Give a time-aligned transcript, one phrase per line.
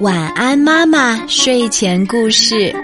[0.00, 1.26] 晚安，妈妈。
[1.26, 2.74] 睡前故事。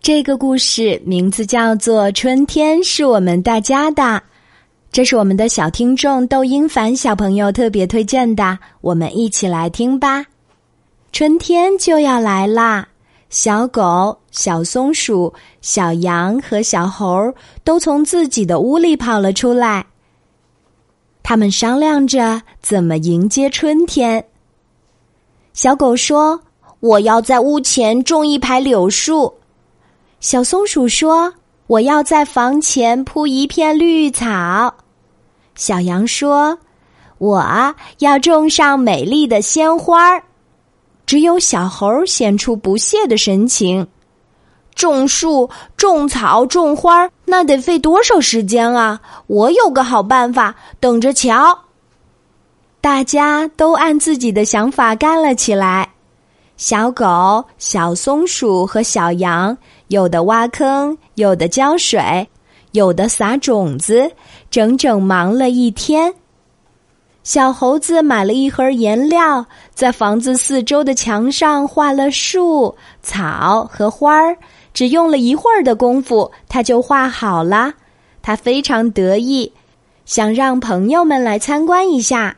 [0.00, 4.02] 这个故事名字叫做《春天是我们大家的》，
[4.92, 10.24] 这是我们的小听众窦英凡小朋友特别推荐的，我们一起来听吧。
[11.12, 12.86] 春天就要来啦，
[13.30, 17.34] 小狗、小松鼠、小羊和小猴
[17.64, 19.84] 都从自己的屋里跑了出来。
[21.28, 24.24] 他们商量着怎么迎接春天。
[25.54, 26.40] 小狗说
[26.78, 29.34] ：“我要在屋前种一排柳树。”
[30.20, 31.34] 小松鼠说
[31.66, 34.72] ：“我要在房前铺一片绿草。”
[35.56, 36.56] 小羊说
[37.18, 40.22] ：“我要种上美丽的鲜花。”
[41.06, 43.84] 只有小猴显出不屑的神情。
[44.76, 49.00] 种树、种草、种花，那得费多少时间啊！
[49.26, 51.58] 我有个好办法，等着瞧。
[52.80, 55.90] 大家都按自己的想法干了起来。
[56.56, 62.26] 小狗、小松鼠和小羊，有的挖坑，有的浇水，
[62.70, 64.10] 有的撒种子，
[64.50, 66.14] 整整忙了一天。
[67.24, 74.36] 小猴子买了一盒颜料，在房子四周的墙上画了树、草和花儿。
[74.76, 77.72] 只用了一会儿的功夫，他就画好了。
[78.20, 79.50] 他非常得意，
[80.04, 82.36] 想让朋友们来参观一下。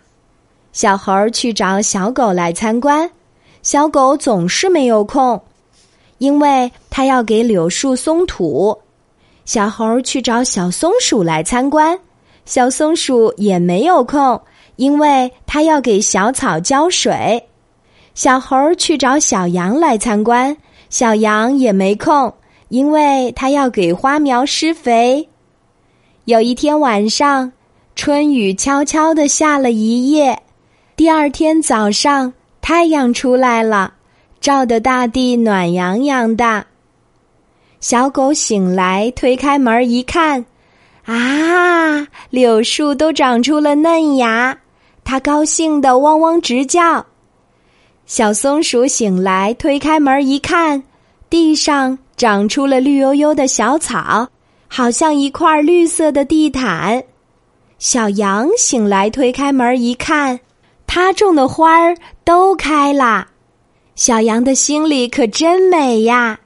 [0.72, 3.10] 小猴去找小狗来参观，
[3.64, 5.42] 小狗总是没有空，
[6.18, 8.78] 因为他要给柳树松土。
[9.44, 11.98] 小猴去找小松鼠来参观，
[12.44, 14.40] 小松鼠也没有空，
[14.76, 17.42] 因为他要给小草浇水。
[18.14, 20.56] 小猴去找小羊来参观。
[20.90, 22.32] 小羊也没空，
[22.68, 25.28] 因为它要给花苗施肥。
[26.24, 27.52] 有一天晚上，
[27.94, 30.38] 春雨悄悄的下了一夜。
[30.96, 33.94] 第二天早上，太阳出来了，
[34.40, 36.64] 照得大地暖洋洋的。
[37.80, 40.44] 小狗醒来，推开门一看，
[41.04, 44.58] 啊，柳树都长出了嫩芽，
[45.04, 47.06] 它高兴的汪汪直叫。
[48.08, 50.82] 小松鼠醒来，推开门一看，
[51.28, 54.26] 地上长出了绿油油的小草，
[54.66, 57.04] 好像一块绿色的地毯。
[57.78, 60.40] 小羊醒来，推开门一看，
[60.86, 63.28] 它种的花儿都开了。
[63.94, 66.40] 小羊的心里可真美呀！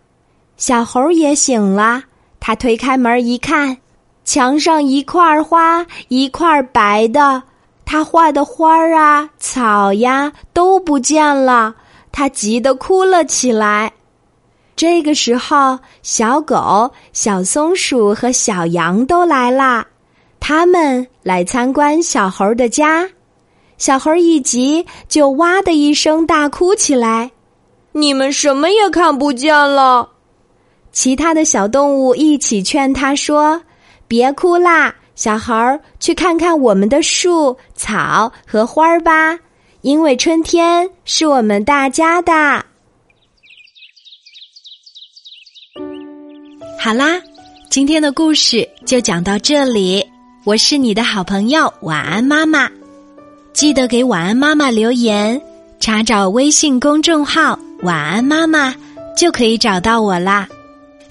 [0.57, 2.03] 小猴也醒了，
[2.41, 3.77] 它推开门一看，
[4.25, 7.45] 墙上一块花，一块白的。
[7.85, 11.75] 他画的花儿啊、草呀都不见了，
[12.11, 13.93] 他急得哭了起来。
[14.75, 19.87] 这个时候，小狗、小松鼠和小羊都来啦，
[20.41, 23.09] 他们来参观小猴的家。
[23.77, 27.33] 小猴一急，就哇的一声大哭起来
[27.93, 30.09] ：“你们什么也看不见了！”
[30.93, 33.63] 其他的小动物一起劝他说
[34.09, 39.39] ：“别哭啦。”小猴儿，去看看我们的树、草和花儿吧，
[39.83, 42.33] 因为春天是我们大家的。
[46.79, 47.21] 好啦，
[47.71, 50.05] 今天的故事就讲到这里。
[50.45, 52.69] 我是你的好朋友晚安妈妈，
[53.53, 55.41] 记得给晚安妈妈留言，
[55.79, 58.75] 查找微信公众号“晚安妈妈”
[59.17, 60.49] 就可以找到我啦。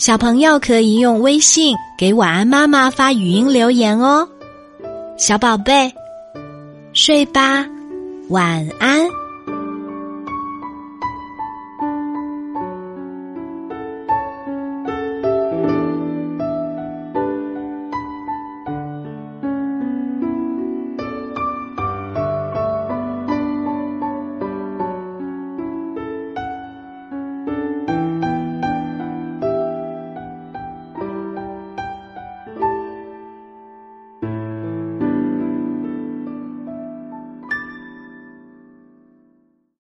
[0.01, 4.27] 小朋友可以用微信给晚安妈妈发语音留言哦，
[5.15, 5.93] 小宝贝，
[6.91, 7.63] 睡吧，
[8.29, 9.10] 晚安。